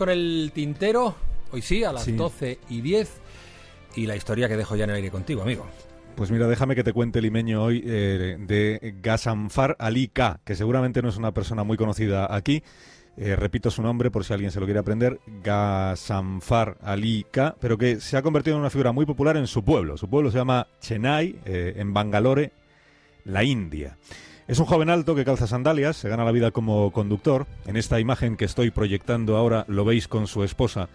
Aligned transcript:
con 0.00 0.08
el 0.08 0.50
tintero, 0.54 1.14
hoy 1.52 1.60
sí, 1.60 1.84
a 1.84 1.92
las 1.92 2.16
12 2.16 2.58
y 2.70 2.80
10, 2.80 3.20
y 3.96 4.06
la 4.06 4.16
historia 4.16 4.48
que 4.48 4.56
dejo 4.56 4.74
ya 4.74 4.84
en 4.84 4.90
el 4.90 4.96
aire 4.96 5.10
contigo, 5.10 5.42
amigo. 5.42 5.66
Pues 6.16 6.30
mira, 6.30 6.48
déjame 6.48 6.74
que 6.74 6.82
te 6.82 6.94
cuente 6.94 7.20
limeño 7.20 7.62
hoy 7.62 7.84
eh, 7.84 8.38
de 8.40 8.94
Gasanfar 9.02 9.76
Ali 9.78 10.08
K, 10.08 10.40
que 10.42 10.54
seguramente 10.54 11.02
no 11.02 11.10
es 11.10 11.18
una 11.18 11.34
persona 11.34 11.64
muy 11.64 11.76
conocida 11.76 12.34
aquí. 12.34 12.62
Eh, 13.18 13.36
repito 13.36 13.70
su 13.70 13.82
nombre 13.82 14.10
por 14.10 14.24
si 14.24 14.32
alguien 14.32 14.50
se 14.50 14.58
lo 14.58 14.64
quiere 14.64 14.80
aprender, 14.80 15.20
Gasanfar 15.44 16.78
Ali 16.80 17.26
K, 17.30 17.56
pero 17.60 17.76
que 17.76 18.00
se 18.00 18.16
ha 18.16 18.22
convertido 18.22 18.56
en 18.56 18.60
una 18.60 18.70
figura 18.70 18.92
muy 18.92 19.04
popular 19.04 19.36
en 19.36 19.46
su 19.46 19.62
pueblo. 19.62 19.98
Su 19.98 20.08
pueblo 20.08 20.30
se 20.30 20.38
llama 20.38 20.66
Chennai, 20.80 21.40
eh, 21.44 21.74
en 21.76 21.92
Bangalore, 21.92 22.52
la 23.24 23.44
India. 23.44 23.98
Es 24.50 24.58
un 24.58 24.66
joven 24.66 24.90
alto 24.90 25.14
que 25.14 25.24
calza 25.24 25.46
sandalias, 25.46 25.96
se 25.96 26.08
gana 26.08 26.24
la 26.24 26.32
vida 26.32 26.50
como 26.50 26.90
conductor. 26.90 27.46
En 27.68 27.76
esta 27.76 28.00
imagen 28.00 28.36
que 28.36 28.44
estoy 28.44 28.72
proyectando 28.72 29.36
ahora 29.36 29.64
lo 29.68 29.84
veis 29.84 30.08
con 30.08 30.26
su 30.26 30.42
esposa 30.42 30.88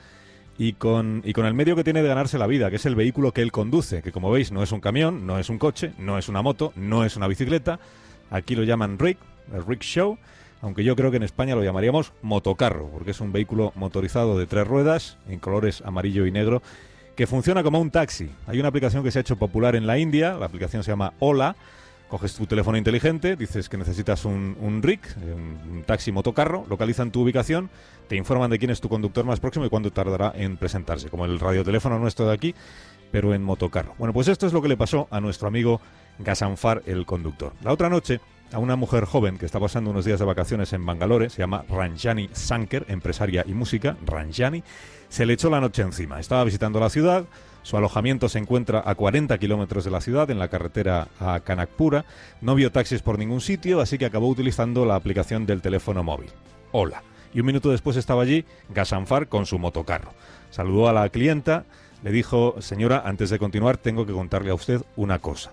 y 0.58 0.74
con, 0.74 1.23
el 1.23 1.54
medio 1.54 1.77
que 1.77 1.86
tiene 1.86 2.02
de 2.02 2.10
ganarse 2.10 2.38
la 2.38 2.48
vida, 2.48 2.70
que 2.70 2.76
es 2.76 2.86
el 2.86 2.96
vehículo 2.96 3.32
que 3.32 3.41
él 3.41 3.54
conduce, 3.54 4.02
que 4.02 4.12
como 4.12 4.30
veis 4.30 4.52
no 4.52 4.62
es 4.62 4.73
un 4.73 4.82
camión, 4.82 5.26
no 5.26 5.40
es 5.40 5.49
un 5.49 5.58
coche, 5.58 5.94
no 5.98 6.18
es 6.18 6.27
una 6.27 6.41
moto, 6.41 6.73
no 6.76 7.05
es 7.05 7.16
una 7.16 7.30
bicicleta. 7.30 7.80
Aquí 8.30 8.55
lo 8.55 8.63
llaman 8.63 8.99
rig, 8.99 9.18
el 9.54 9.66
rickshaw, 9.66 10.18
aunque 10.62 10.84
yo 10.84 10.98
creo 10.98 11.10
que 11.10 11.18
en 11.18 11.24
España 11.24 11.55
lo 11.55 11.63
llamaríamos 11.63 12.12
motocarro, 12.24 12.90
porque 12.90 13.12
es 13.12 13.22
un 13.22 13.32
vehículo 13.32 13.72
motorizado 13.76 14.38
de 14.38 14.48
tres 14.48 14.68
ruedas, 14.68 15.18
en 15.30 15.40
colores 15.40 15.82
amarillo 15.85 16.26
y 16.26 16.32
negro, 16.32 16.62
que 17.16 17.26
funciona 17.26 17.63
como 17.63 17.80
un 17.80 17.90
taxi. 17.90 18.30
Hay 18.48 18.60
una 18.60 18.68
aplicación 18.68 19.02
que 19.02 19.12
se 19.12 19.20
ha 19.20 19.22
hecho 19.22 19.38
popular 19.38 19.77
en 19.77 19.88
la 19.88 19.98
India, 19.98 20.34
la 20.34 20.48
aplicación 20.48 20.84
se 20.84 20.91
llama 20.91 21.13
Ola, 21.20 21.55
coges 22.16 22.34
tu 22.34 22.46
teléfono 22.46 22.78
inteligente, 22.78 23.36
dices 23.36 23.68
que 23.68 23.76
necesitas 23.76 24.24
un, 24.24 24.55
un 24.62 24.82
RIC, 24.82 25.02
un, 25.18 25.84
taxi 25.86 26.14
motocarro, 26.14 26.66
localizan 26.70 27.12
tu 27.12 27.24
ubicación, 27.24 27.70
te 28.08 28.16
informan 28.16 28.50
de 28.50 28.58
quién 28.58 28.72
es 28.72 28.80
tu 28.80 28.88
conductor 28.88 29.26
más 29.26 29.41
próximo 29.41 29.66
y 29.66 29.70
cuándo 29.70 29.91
tardará 29.91 30.32
en 30.34 30.55
presentarse, 30.55 31.10
como 31.10 31.26
el 31.26 31.41
radioteléfono 31.41 32.00
nuestro 32.00 32.26
de 32.28 32.34
aquí, 32.34 32.55
pero 33.12 33.34
en 33.34 33.44
motocarro. 33.44 33.96
Bueno, 33.98 34.13
pues 34.13 34.30
esto 34.30 34.48
es 34.48 34.54
lo 34.54 34.62
que 34.62 34.70
le 34.70 34.77
pasó 34.77 35.10
a 35.12 35.20
nuestro 35.20 35.49
amigo 35.49 35.82
Gasanfar, 36.20 36.84
el 36.85 37.05
conductor. 37.05 37.52
La 37.62 37.74
otra 37.74 37.90
noche, 37.90 38.22
a 38.51 38.60
una 38.60 38.76
mujer 38.76 39.05
joven 39.05 39.38
que 39.38 39.46
está 39.46 39.60
pasando 39.60 39.90
unos 39.90 40.05
días 40.05 40.20
de 40.20 40.26
vacaciones 40.26 40.74
en 40.74 40.85
Bangalore, 40.85 41.29
se 41.29 41.40
llama 41.40 41.65
Ranjani 41.70 42.29
Sanker, 42.34 42.85
empresaria 42.90 43.43
y 43.48 43.54
música, 43.54 43.98
Ranjani, 44.05 44.63
se 45.10 45.26
le 45.26 45.34
echó 45.34 45.49
la 45.49 45.62
noche 45.62 45.82
encima. 45.82 46.20
Estaba 46.20 46.43
visitando 46.43 46.79
la 46.79 46.90
ciudad, 46.90 47.26
su 47.66 47.77
alojamiento 47.77 48.29
se 48.29 48.38
encuentra 48.38 48.84
a 48.85 48.93
40 48.93 49.38
kilómetros 49.40 49.84
de 49.85 49.91
la 49.91 49.99
ciudad, 49.99 50.29
en 50.29 50.38
la 50.38 50.49
carretera 50.49 51.07
a 51.20 51.40
Kanakpura. 51.40 52.05
No 52.40 52.54
vio 52.54 52.71
taxis 52.71 53.01
por 53.01 53.18
ningún 53.18 53.41
sitio, 53.41 53.82
así 53.82 53.98
que 53.98 54.05
acabó 54.05 54.29
utilizando 54.29 54.85
la 54.85 54.93
aplicación 54.96 55.48
del 55.48 55.63
teléfono 55.63 56.04
móvil. 56.04 56.29
Hola. 56.71 57.01
Y 57.34 57.40
un 57.40 57.48
minuto 57.48 57.71
después 57.71 57.98
estaba 57.98 58.21
allí 58.21 58.46
Gasanfar 58.70 59.27
con 59.27 59.46
su 59.46 59.57
motocarro. 59.57 60.13
Saludó 60.51 60.88
a 60.88 60.93
la 60.93 61.10
clienta, 61.10 61.66
le 62.04 62.12
dijo, 62.12 62.55
señora, 62.60 63.01
antes 63.04 63.32
de 63.32 63.40
continuar 63.40 63.77
tengo 63.77 64.06
que 64.06 64.13
contarle 64.13 64.51
a 64.51 64.56
usted 64.56 64.84
una 64.96 65.18
cosa. 65.18 65.51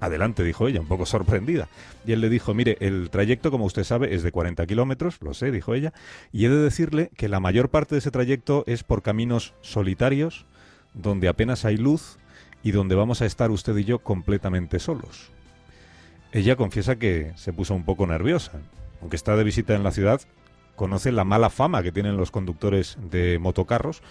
Adelante, 0.00 0.42
dijo 0.42 0.66
ella, 0.66 0.80
un 0.80 0.86
poco 0.86 1.04
sorprendida. 1.04 1.68
Y 2.06 2.12
él 2.12 2.20
le 2.20 2.30
dijo, 2.30 2.54
mire, 2.54 2.78
el 2.80 3.10
trayecto, 3.10 3.50
como 3.50 3.66
usted 3.66 3.84
sabe, 3.84 4.14
es 4.14 4.22
de 4.22 4.32
40 4.32 4.66
kilómetros, 4.66 5.18
lo 5.20 5.34
sé, 5.34 5.50
dijo 5.50 5.74
ella, 5.74 5.92
y 6.32 6.46
he 6.46 6.48
de 6.48 6.56
decirle 6.56 7.10
que 7.16 7.28
la 7.28 7.38
mayor 7.38 7.68
parte 7.68 7.94
de 7.94 7.98
ese 7.98 8.10
trayecto 8.10 8.64
es 8.66 8.82
por 8.82 9.02
caminos 9.02 9.54
solitarios, 9.60 10.46
donde 10.94 11.28
apenas 11.28 11.64
hay 11.64 11.76
luz 11.76 12.18
y 12.62 12.72
donde 12.72 12.94
vamos 12.94 13.20
a 13.22 13.26
estar 13.26 13.50
usted 13.50 13.76
y 13.76 13.84
yo 13.84 14.00
completamente 14.00 14.78
solos. 14.78 15.30
Ella 16.32 16.56
confiesa 16.56 16.96
que 16.96 17.32
se 17.36 17.52
puso 17.52 17.74
un 17.74 17.84
poco 17.84 18.06
nerviosa. 18.06 18.52
Aunque 19.00 19.16
está 19.16 19.36
de 19.36 19.44
visita 19.44 19.74
en 19.74 19.82
la 19.82 19.90
ciudad, 19.90 20.20
conoce 20.76 21.12
la 21.12 21.24
mala 21.24 21.50
fama 21.50 21.82
que 21.82 21.92
tienen 21.92 22.16
los 22.16 22.30
conductores 22.30 22.96
de 23.10 23.38
motocarros, 23.38 24.02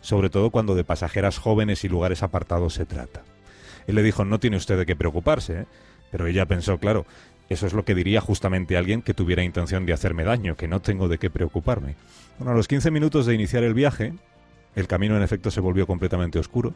sobre 0.00 0.30
todo 0.30 0.50
cuando 0.50 0.74
de 0.74 0.84
pasajeras 0.84 1.38
jóvenes 1.38 1.84
y 1.84 1.88
lugares 1.88 2.22
apartados 2.22 2.74
se 2.74 2.86
trata. 2.86 3.24
Él 3.86 3.94
le 3.94 4.02
dijo, 4.02 4.24
no 4.24 4.40
tiene 4.40 4.56
usted 4.56 4.78
de 4.78 4.86
qué 4.86 4.96
preocuparse, 4.96 5.60
¿eh?". 5.60 5.66
pero 6.10 6.26
ella 6.26 6.46
pensó, 6.46 6.78
claro, 6.78 7.06
eso 7.48 7.66
es 7.66 7.72
lo 7.72 7.84
que 7.84 7.94
diría 7.94 8.20
justamente 8.20 8.76
alguien 8.76 9.02
que 9.02 9.14
tuviera 9.14 9.42
intención 9.42 9.84
de 9.84 9.92
hacerme 9.92 10.24
daño, 10.24 10.56
que 10.56 10.68
no 10.68 10.80
tengo 10.80 11.08
de 11.08 11.18
qué 11.18 11.28
preocuparme. 11.30 11.96
Bueno, 12.38 12.52
a 12.52 12.56
los 12.56 12.68
15 12.68 12.90
minutos 12.90 13.26
de 13.26 13.34
iniciar 13.34 13.64
el 13.64 13.74
viaje, 13.74 14.14
el 14.74 14.86
camino 14.86 15.16
en 15.16 15.22
efecto 15.22 15.50
se 15.50 15.60
volvió 15.60 15.86
completamente 15.86 16.38
oscuro, 16.38 16.74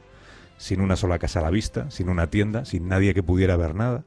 sin 0.59 0.81
una 0.81 0.97
sola 0.97 1.19
casa 1.19 1.41
a 1.41 1.43
la 1.43 1.51
vista, 1.51 1.91
sin 1.91 2.09
una 2.09 2.29
tienda, 2.29 2.65
sin 2.65 2.89
nadie 2.89 3.15
que 3.15 3.23
pudiera 3.23 3.57
ver 3.57 3.75
nada. 3.75 4.05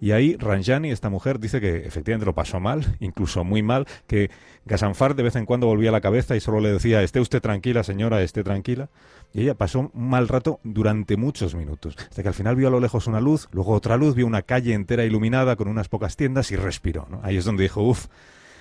Y 0.00 0.12
ahí 0.12 0.36
Ranjani, 0.36 0.90
esta 0.90 1.10
mujer, 1.10 1.38
dice 1.38 1.60
que 1.60 1.86
efectivamente 1.86 2.26
lo 2.26 2.34
pasó 2.34 2.60
mal, 2.60 2.96
incluso 3.00 3.44
muy 3.44 3.62
mal, 3.62 3.86
que 4.06 4.30
Gasanfar 4.66 5.14
de 5.14 5.22
vez 5.22 5.36
en 5.36 5.46
cuando 5.46 5.66
volvía 5.66 5.92
la 5.92 6.00
cabeza 6.00 6.36
y 6.36 6.40
solo 6.40 6.60
le 6.60 6.72
decía, 6.72 7.02
esté 7.02 7.20
usted 7.20 7.40
tranquila, 7.40 7.82
señora, 7.82 8.22
esté 8.22 8.42
tranquila. 8.42 8.88
Y 9.32 9.42
ella 9.42 9.54
pasó 9.54 9.80
un 9.80 9.90
mal 9.94 10.28
rato 10.28 10.60
durante 10.62 11.16
muchos 11.16 11.54
minutos, 11.54 11.96
hasta 11.98 12.22
que 12.22 12.28
al 12.28 12.34
final 12.34 12.54
vio 12.54 12.68
a 12.68 12.70
lo 12.70 12.80
lejos 12.80 13.06
una 13.08 13.20
luz, 13.20 13.48
luego 13.50 13.72
otra 13.72 13.96
luz, 13.96 14.14
vio 14.14 14.26
una 14.26 14.42
calle 14.42 14.74
entera 14.74 15.04
iluminada 15.04 15.56
con 15.56 15.68
unas 15.68 15.88
pocas 15.88 16.16
tiendas 16.16 16.52
y 16.52 16.56
respiró. 16.56 17.08
Ahí 17.22 17.36
es 17.36 17.44
donde 17.44 17.64
dijo, 17.64 17.82
uff, 17.82 18.06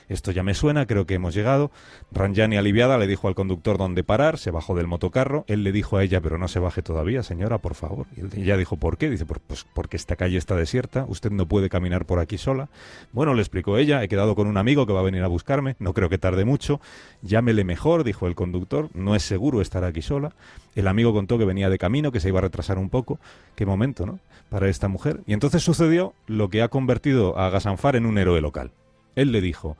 esto 0.09 0.31
ya 0.31 0.44
me 0.44 0.53
suena, 0.53 0.86
creo 0.86 1.06
que 1.06 1.16
hemos 1.16 1.34
llegado. 1.34 1.72
Ranjani, 2.12 2.58
aliviada, 2.58 2.97
le 2.97 3.08
dijo 3.08 3.28
al 3.28 3.36
conductor 3.36 3.78
dónde 3.78 4.03
parar, 4.03 4.38
se 4.38 4.52
bajó 4.52 4.75
del 4.75 4.88
motocarro. 4.88 5.46
Él 5.47 5.64
le 5.64 5.72
dijo 5.72 5.97
a 5.97 6.03
ella, 6.03 6.22
pero 6.22 6.38
no 6.38 6.47
se 6.47 6.59
baje 6.59 6.81
todavía, 6.81 7.24
señora, 7.24 7.58
por 7.58 7.75
favor. 7.75 8.06
Y 8.16 8.41
ella 8.41 8.58
dijo, 8.58 8.78
¿por 8.78 8.97
qué? 8.97 9.09
Dice, 9.09 9.25
pues 9.25 9.66
porque 9.74 9.97
esta 9.97 10.16
calle 10.16 10.38
está 10.38 10.56
desierta, 10.56 11.06
usted 11.08 11.31
no 11.31 11.47
puede 11.47 11.69
caminar 11.69 12.06
por 12.06 12.19
aquí 12.19 12.38
sola. 12.38 12.69
Bueno, 13.12 13.34
le 13.34 13.41
explicó 13.41 13.78
ella, 13.78 14.03
he 14.03 14.08
quedado 14.08 14.36
con 14.36 14.47
un 14.47 14.58
amigo 14.58 14.86
que 14.86 14.94
va 14.94 15.00
a 15.00 15.03
venir 15.03 15.24
a 15.24 15.28
buscarme, 15.28 15.75
no 15.80 15.94
creo 15.94 16.09
que 16.09 16.18
tarde 16.18 16.46
mucho. 16.46 16.80
Llámele 17.22 17.64
mejor, 17.64 18.03
dijo 18.03 18.28
el 18.28 18.35
conductor, 18.35 18.90
no 18.94 19.16
es 19.16 19.24
seguro 19.24 19.62
estar 19.62 19.84
aquí 19.84 20.02
sola. 20.02 20.34
El 20.75 20.88
amigo 20.88 21.14
contó 21.14 21.38
que 21.38 21.46
venía 21.46 21.70
de 21.70 21.78
camino, 21.78 22.12
que 22.12 22.20
se 22.20 22.30
iba 22.30 22.40
a 22.40 22.44
retrasar 22.44 22.78
un 22.78 22.90
poco. 22.90 23.20
Qué 23.56 23.66
momento, 23.66 24.06
¿no? 24.06 24.20
Para 24.50 24.70
esta 24.70 24.88
mujer. 24.88 25.22
Y 25.28 25.34
entonces 25.34 25.64
sucedió 25.64 26.14
lo 26.28 26.50
que 26.50 26.62
ha 26.62 26.68
convertido 26.68 27.38
a 27.38 27.50
Gasanfar 27.50 27.96
en 27.96 28.06
un 28.06 28.18
héroe 28.18 28.41
local. 28.41 28.72
Él 29.16 29.31
le 29.31 29.41
dijo, 29.41 29.78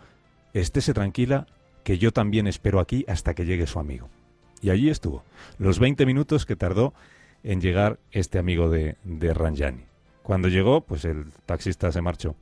estése 0.53 0.94
tranquila, 0.94 1.47
que 1.84 1.97
yo 1.97 2.12
también 2.12 2.47
espero 2.47 2.80
aquí 2.80 3.06
hasta 3.08 3.34
que 3.34 3.46
llegue 3.46 3.68
su 3.68 3.80
amigo. 3.80 4.09
Y 4.62 4.69
allí 4.69 4.90
estuvo, 4.90 5.24
los 5.58 5.80
20 5.80 6.06
minutos 6.06 6.46
que 6.46 6.56
tardó 6.56 6.94
en 7.44 7.59
llegar 7.59 8.00
este 8.12 8.40
amigo 8.40 8.69
de, 8.69 8.96
de 9.03 9.34
Ranjani. 9.34 9.84
Cuando 10.22 10.47
llegó, 10.47 10.81
pues 10.81 11.03
el 11.03 11.25
taxista 11.46 11.92
se 11.92 12.02
marchó. 12.02 12.36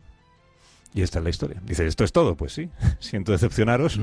Y 0.93 1.01
esta 1.01 1.19
es 1.19 1.23
la 1.23 1.29
historia. 1.29 1.61
Dice, 1.65 1.87
¿esto 1.87 2.03
es 2.03 2.11
todo? 2.11 2.35
Pues 2.35 2.53
sí, 2.53 2.69
siento 2.99 3.31
decepcionaros, 3.31 3.99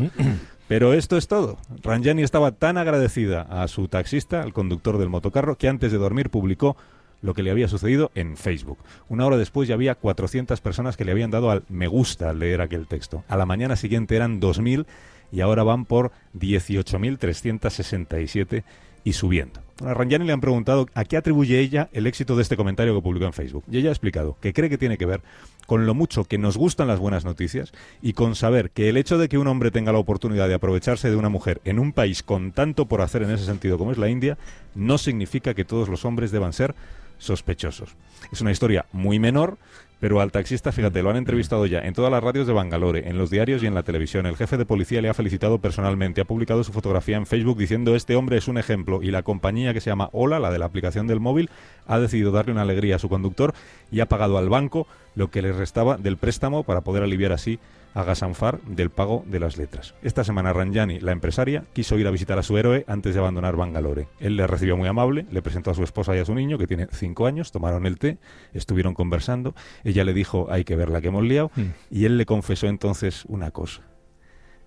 pero 0.66 0.94
esto 0.94 1.16
es 1.16 1.28
todo. 1.28 1.58
Ranjani 1.82 2.22
estaba 2.22 2.52
tan 2.52 2.78
agradecida 2.78 3.42
a 3.42 3.68
su 3.68 3.88
taxista, 3.88 4.42
al 4.42 4.52
conductor 4.52 4.98
del 4.98 5.08
motocarro, 5.08 5.56
que 5.56 5.68
antes 5.68 5.92
de 5.92 5.98
dormir 5.98 6.30
publicó 6.30 6.76
lo 7.22 7.34
que 7.34 7.42
le 7.42 7.50
había 7.50 7.68
sucedido 7.68 8.10
en 8.14 8.36
Facebook. 8.36 8.78
Una 9.08 9.26
hora 9.26 9.36
después 9.36 9.68
ya 9.68 9.74
había 9.74 9.94
400 9.94 10.60
personas 10.60 10.96
que 10.96 11.04
le 11.04 11.12
habían 11.12 11.30
dado 11.30 11.50
al 11.50 11.62
me 11.68 11.86
gusta 11.88 12.30
al 12.30 12.38
leer 12.38 12.60
aquel 12.60 12.86
texto. 12.86 13.24
A 13.28 13.36
la 13.36 13.46
mañana 13.46 13.76
siguiente 13.76 14.16
eran 14.16 14.40
2.000 14.40 14.86
y 15.30 15.40
ahora 15.40 15.62
van 15.62 15.84
por 15.84 16.10
18.367 16.38 18.64
y 19.04 19.12
subiendo. 19.12 19.60
A 19.84 19.94
Ranjani 19.94 20.26
le 20.26 20.32
han 20.32 20.40
preguntado 20.40 20.88
a 20.94 21.04
qué 21.04 21.16
atribuye 21.16 21.60
ella 21.60 21.88
el 21.92 22.08
éxito 22.08 22.34
de 22.34 22.42
este 22.42 22.56
comentario 22.56 22.94
que 22.94 23.02
publicó 23.02 23.26
en 23.26 23.32
Facebook. 23.32 23.62
Y 23.70 23.78
ella 23.78 23.90
ha 23.90 23.92
explicado 23.92 24.36
que 24.40 24.52
cree 24.52 24.68
que 24.68 24.78
tiene 24.78 24.98
que 24.98 25.06
ver 25.06 25.20
con 25.66 25.86
lo 25.86 25.94
mucho 25.94 26.24
que 26.24 26.38
nos 26.38 26.56
gustan 26.56 26.88
las 26.88 26.98
buenas 26.98 27.24
noticias 27.24 27.72
y 28.02 28.14
con 28.14 28.34
saber 28.34 28.70
que 28.70 28.88
el 28.88 28.96
hecho 28.96 29.18
de 29.18 29.28
que 29.28 29.38
un 29.38 29.46
hombre 29.46 29.70
tenga 29.70 29.92
la 29.92 29.98
oportunidad 29.98 30.48
de 30.48 30.54
aprovecharse 30.54 31.10
de 31.10 31.16
una 31.16 31.28
mujer 31.28 31.60
en 31.64 31.78
un 31.78 31.92
país 31.92 32.22
con 32.22 32.52
tanto 32.52 32.86
por 32.86 33.02
hacer 33.02 33.22
en 33.22 33.30
ese 33.30 33.44
sentido 33.44 33.78
como 33.78 33.92
es 33.92 33.98
la 33.98 34.08
India, 34.08 34.38
no 34.74 34.98
significa 34.98 35.54
que 35.54 35.64
todos 35.64 35.88
los 35.88 36.04
hombres 36.04 36.32
deban 36.32 36.52
ser 36.52 36.74
sospechosos. 37.18 37.96
Es 38.32 38.40
una 38.40 38.50
historia 38.50 38.86
muy 38.92 39.18
menor, 39.18 39.58
pero 40.00 40.20
al 40.20 40.32
taxista, 40.32 40.72
fíjate, 40.72 41.02
lo 41.02 41.10
han 41.10 41.16
entrevistado 41.16 41.66
ya 41.66 41.80
en 41.80 41.94
todas 41.94 42.10
las 42.10 42.22
radios 42.22 42.46
de 42.46 42.52
Bangalore, 42.52 43.08
en 43.08 43.18
los 43.18 43.30
diarios 43.30 43.62
y 43.62 43.66
en 43.66 43.74
la 43.74 43.82
televisión. 43.82 44.26
El 44.26 44.36
jefe 44.36 44.56
de 44.56 44.64
policía 44.64 45.02
le 45.02 45.08
ha 45.08 45.14
felicitado 45.14 45.58
personalmente, 45.58 46.20
ha 46.20 46.24
publicado 46.24 46.62
su 46.64 46.72
fotografía 46.72 47.16
en 47.16 47.26
Facebook 47.26 47.58
diciendo 47.58 47.96
este 47.96 48.16
hombre 48.16 48.36
es 48.36 48.48
un 48.48 48.58
ejemplo 48.58 49.02
y 49.02 49.10
la 49.10 49.22
compañía 49.22 49.74
que 49.74 49.80
se 49.80 49.90
llama 49.90 50.10
Hola, 50.12 50.38
la 50.38 50.50
de 50.50 50.58
la 50.58 50.66
aplicación 50.66 51.06
del 51.06 51.20
móvil, 51.20 51.50
ha 51.86 51.98
decidido 51.98 52.30
darle 52.30 52.52
una 52.52 52.62
alegría 52.62 52.96
a 52.96 52.98
su 52.98 53.08
conductor 53.08 53.54
y 53.90 54.00
ha 54.00 54.06
pagado 54.06 54.38
al 54.38 54.48
banco 54.48 54.86
lo 55.14 55.30
que 55.30 55.42
le 55.42 55.52
restaba 55.52 55.96
del 55.96 56.16
préstamo 56.16 56.62
para 56.62 56.82
poder 56.82 57.02
aliviar 57.02 57.32
así 57.32 57.58
a 57.94 58.04
Gasanfar 58.04 58.60
del 58.62 58.90
pago 58.90 59.24
de 59.26 59.40
las 59.40 59.56
letras. 59.56 59.94
Esta 60.02 60.22
semana 60.22 60.52
Ranjani, 60.52 61.00
la 61.00 61.12
empresaria, 61.12 61.64
quiso 61.72 61.98
ir 61.98 62.06
a 62.06 62.10
visitar 62.10 62.38
a 62.38 62.42
su 62.42 62.56
héroe 62.56 62.84
antes 62.86 63.14
de 63.14 63.20
abandonar 63.20 63.56
Bangalore. 63.56 64.08
Él 64.20 64.36
le 64.36 64.46
recibió 64.46 64.76
muy 64.76 64.88
amable, 64.88 65.26
le 65.30 65.42
presentó 65.42 65.70
a 65.70 65.74
su 65.74 65.82
esposa 65.82 66.14
y 66.14 66.20
a 66.20 66.24
su 66.24 66.34
niño, 66.34 66.58
que 66.58 66.66
tiene 66.66 66.86
cinco 66.92 67.26
años, 67.26 67.50
tomaron 67.50 67.86
el 67.86 67.98
té, 67.98 68.18
estuvieron 68.52 68.94
conversando, 68.94 69.54
ella 69.90 70.04
le 70.04 70.14
dijo 70.14 70.46
hay 70.50 70.64
que 70.64 70.76
ver 70.76 70.90
la 70.90 71.00
que 71.00 71.08
hemos 71.08 71.24
liado, 71.24 71.50
mm. 71.54 71.62
y 71.90 72.04
él 72.04 72.18
le 72.18 72.26
confesó 72.26 72.66
entonces 72.66 73.24
una 73.26 73.50
cosa 73.50 73.82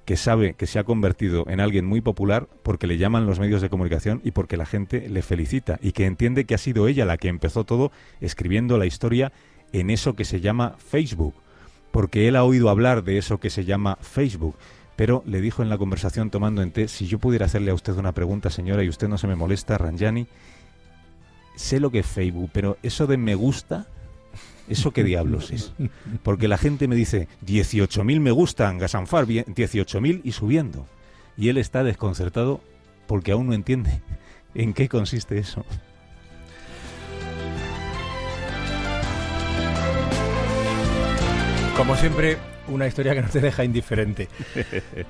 que 0.05 0.17
sabe 0.17 0.55
que 0.55 0.65
se 0.65 0.79
ha 0.79 0.83
convertido 0.83 1.45
en 1.47 1.59
alguien 1.59 1.85
muy 1.85 2.01
popular 2.01 2.47
porque 2.63 2.87
le 2.87 2.97
llaman 2.97 3.27
los 3.27 3.39
medios 3.39 3.61
de 3.61 3.69
comunicación 3.69 4.19
y 4.23 4.31
porque 4.31 4.57
la 4.57 4.65
gente 4.65 5.07
le 5.07 5.21
felicita 5.21 5.77
y 5.81 5.91
que 5.91 6.05
entiende 6.05 6.45
que 6.45 6.55
ha 6.55 6.57
sido 6.57 6.87
ella 6.87 7.05
la 7.05 7.17
que 7.17 7.27
empezó 7.27 7.65
todo 7.65 7.91
escribiendo 8.19 8.79
la 8.79 8.87
historia 8.87 9.31
en 9.73 9.91
eso 9.91 10.15
que 10.15 10.25
se 10.25 10.41
llama 10.41 10.75
Facebook 10.79 11.35
porque 11.91 12.27
él 12.27 12.35
ha 12.35 12.43
oído 12.43 12.69
hablar 12.69 13.03
de 13.03 13.17
eso 13.17 13.39
que 13.39 13.49
se 13.49 13.65
llama 13.65 13.97
Facebook, 14.01 14.55
pero 14.95 15.23
le 15.25 15.41
dijo 15.41 15.61
en 15.61 15.69
la 15.69 15.77
conversación 15.77 16.29
tomando 16.29 16.61
en 16.61 16.71
té, 16.71 16.87
si 16.87 17.05
yo 17.05 17.19
pudiera 17.19 17.45
hacerle 17.45 17.71
a 17.71 17.73
usted 17.73 17.93
una 17.93 18.13
pregunta, 18.13 18.49
señora, 18.49 18.83
y 18.83 18.89
usted 18.89 19.07
no 19.07 19.17
se 19.17 19.27
me 19.27 19.35
molesta, 19.35 19.77
Ranjani, 19.77 20.27
sé 21.55 21.79
lo 21.79 21.91
que 21.91 21.99
es 21.99 22.07
Facebook, 22.07 22.49
pero 22.53 22.77
eso 22.81 23.07
de 23.07 23.17
me 23.17 23.35
gusta, 23.35 23.87
¿eso 24.71 24.91
qué 24.91 25.03
diablos 25.03 25.51
es? 25.51 25.73
Porque 26.23 26.47
la 26.47 26.57
gente 26.57 26.87
me 26.87 26.95
dice, 26.95 27.27
18.000 27.45 28.19
me 28.19 28.31
gustan, 28.31 28.77
Gasanfar, 28.77 29.27
18.000 29.27 30.21
y 30.23 30.31
subiendo. 30.31 30.87
Y 31.37 31.49
él 31.49 31.57
está 31.57 31.83
desconcertado 31.83 32.61
porque 33.07 33.31
aún 33.31 33.47
no 33.47 33.53
entiende 33.53 34.01
en 34.55 34.73
qué 34.73 34.87
consiste 34.89 35.37
eso. 35.37 35.65
Como 41.75 41.95
siempre, 41.95 42.37
una 42.67 42.87
historia 42.87 43.13
que 43.13 43.21
no 43.21 43.29
te 43.29 43.41
deja 43.41 43.63
indiferente. 43.63 44.29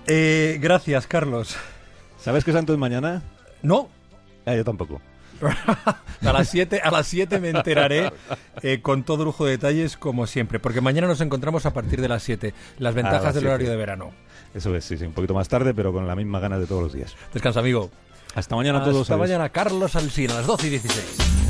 Eh, 0.07 0.57
gracias, 0.61 1.07
Carlos. 1.07 1.57
¿Sabes 2.17 2.43
qué 2.43 2.51
santo 2.51 2.73
es 2.73 2.79
mañana? 2.79 3.23
No. 3.61 3.89
Ah, 4.45 4.55
yo 4.55 4.63
tampoco. 4.63 5.01
A 5.49 6.33
las 6.33 6.49
7 6.49 6.81
a 6.83 6.91
las 6.91 7.07
7 7.07 7.39
me 7.39 7.49
enteraré 7.49 8.11
eh, 8.61 8.81
con 8.81 9.03
todo 9.03 9.25
lujo 9.25 9.45
de 9.45 9.51
detalles 9.51 9.97
como 9.97 10.27
siempre, 10.27 10.59
porque 10.59 10.81
mañana 10.81 11.07
nos 11.07 11.21
encontramos 11.21 11.65
a 11.65 11.73
partir 11.73 12.01
de 12.01 12.07
las 12.07 12.23
7, 12.23 12.53
las 12.79 12.93
ventajas 12.93 13.35
del 13.35 13.47
horario 13.47 13.69
de 13.69 13.75
verano. 13.75 14.11
Eso 14.53 14.75
es, 14.75 14.85
sí, 14.85 14.97
sí, 14.97 15.05
un 15.05 15.13
poquito 15.13 15.33
más 15.33 15.47
tarde, 15.47 15.73
pero 15.73 15.93
con 15.93 16.07
la 16.07 16.15
misma 16.15 16.39
gana 16.39 16.59
de 16.59 16.67
todos 16.67 16.83
los 16.83 16.93
días. 16.93 17.15
Descansa, 17.33 17.61
amigo. 17.61 17.89
Hasta 18.35 18.55
mañana 18.55 18.79
a 18.79 18.83
todos. 18.83 19.01
Hasta 19.01 19.17
mañana, 19.17 19.49
Carlos 19.49 19.95
Alsina, 19.95 20.33
a 20.33 20.37
las 20.37 20.47
12 20.47 20.67
y 20.67 20.69
16. 20.69 21.40